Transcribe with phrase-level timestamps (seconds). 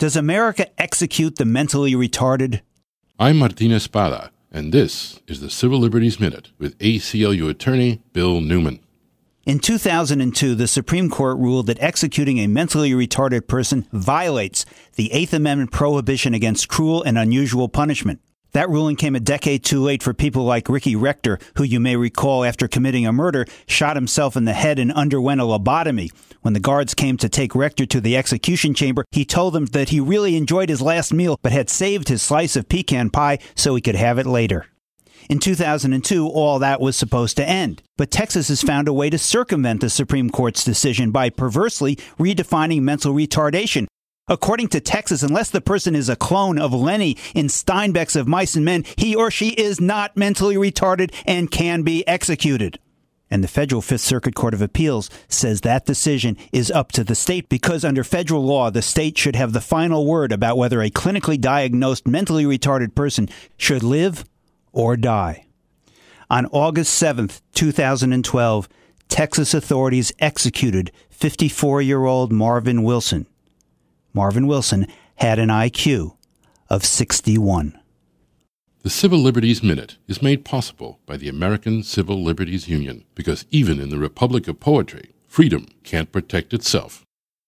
[0.00, 2.62] Does America execute the mentally retarded?
[3.18, 8.80] I'm Martin Espada, and this is the Civil Liberties Minute with ACLU attorney Bill Newman.
[9.44, 15.34] In 2002, the Supreme Court ruled that executing a mentally retarded person violates the Eighth
[15.34, 18.20] Amendment prohibition against cruel and unusual punishment.
[18.52, 21.94] That ruling came a decade too late for people like Ricky Rector, who you may
[21.94, 26.10] recall after committing a murder shot himself in the head and underwent a lobotomy.
[26.42, 29.90] When the guards came to take Rector to the execution chamber, he told them that
[29.90, 33.74] he really enjoyed his last meal but had saved his slice of pecan pie so
[33.74, 34.66] he could have it later.
[35.28, 37.82] In 2002, all that was supposed to end.
[37.96, 42.80] But Texas has found a way to circumvent the Supreme Court's decision by perversely redefining
[42.80, 43.86] mental retardation
[44.30, 48.54] According to Texas, unless the person is a clone of Lennie in Steinbeck's Of Mice
[48.54, 52.78] and Men, he or she is not mentally retarded and can be executed.
[53.28, 57.16] And the federal Fifth Circuit Court of Appeals says that decision is up to the
[57.16, 60.90] state because under federal law, the state should have the final word about whether a
[60.90, 64.24] clinically diagnosed mentally retarded person should live
[64.72, 65.46] or die.
[66.30, 68.68] On August 7th, 2012,
[69.08, 73.26] Texas authorities executed 54 year old Marvin Wilson.
[74.12, 76.16] Marvin Wilson had an IQ
[76.68, 77.78] of 61.
[78.82, 83.78] The Civil Liberties Minute is made possible by the American Civil Liberties Union because even
[83.78, 87.04] in the Republic of Poetry, freedom can't protect itself.